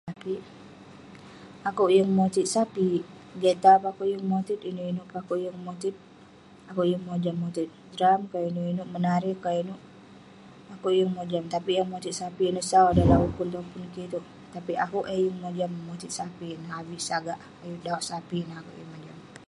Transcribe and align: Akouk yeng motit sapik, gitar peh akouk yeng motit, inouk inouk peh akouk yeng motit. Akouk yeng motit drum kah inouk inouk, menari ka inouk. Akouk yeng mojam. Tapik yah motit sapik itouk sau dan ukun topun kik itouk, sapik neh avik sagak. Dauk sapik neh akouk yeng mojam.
Akouk 1.69 1.91
yeng 1.95 2.11
motit 2.17 2.47
sapik, 2.53 3.01
gitar 3.41 3.75
peh 3.81 3.91
akouk 3.91 4.09
yeng 4.11 4.25
motit, 4.31 4.59
inouk 4.69 4.89
inouk 4.91 5.07
peh 5.09 5.19
akouk 5.21 5.41
yeng 5.43 5.59
motit. 5.67 5.95
Akouk 6.69 6.87
yeng 6.91 7.35
motit 7.41 7.69
drum 7.93 8.21
kah 8.31 8.43
inouk 8.49 8.69
inouk, 8.71 8.91
menari 8.93 9.31
ka 9.43 9.49
inouk. 9.61 9.81
Akouk 10.73 10.93
yeng 10.97 11.11
mojam. 11.17 11.45
Tapik 11.53 11.75
yah 11.77 11.87
motit 11.91 12.13
sapik 12.19 12.47
itouk 12.49 12.67
sau 12.71 12.87
dan 12.95 13.11
ukun 13.27 13.49
topun 13.55 13.83
kik 13.93 14.07
itouk, 14.07 14.25
sapik 16.17 16.49
neh 16.61 16.71
avik 16.79 17.01
sagak. 17.07 17.39
Dauk 17.85 18.01
sapik 18.09 18.43
neh 18.47 18.57
akouk 18.61 18.77
yeng 18.79 18.91
mojam. 18.93 19.17